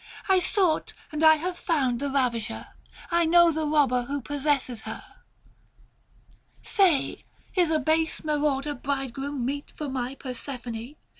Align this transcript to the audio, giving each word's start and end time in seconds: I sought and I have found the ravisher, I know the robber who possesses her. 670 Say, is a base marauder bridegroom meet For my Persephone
I 0.27 0.39
sought 0.39 0.93
and 1.11 1.23
I 1.23 1.35
have 1.35 1.59
found 1.59 1.99
the 1.99 2.09
ravisher, 2.09 2.69
I 3.11 3.25
know 3.25 3.51
the 3.51 3.67
robber 3.67 4.05
who 4.05 4.19
possesses 4.19 4.81
her. 4.81 5.03
670 6.63 6.63
Say, 6.63 7.25
is 7.55 7.69
a 7.69 7.77
base 7.77 8.23
marauder 8.23 8.73
bridegroom 8.73 9.45
meet 9.45 9.73
For 9.77 9.89
my 9.89 10.15
Persephone 10.15 10.95